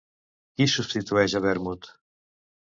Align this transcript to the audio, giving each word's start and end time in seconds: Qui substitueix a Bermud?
Qui 0.55 0.67
substitueix 0.71 1.37
a 1.37 1.45
Bermud? 1.45 1.93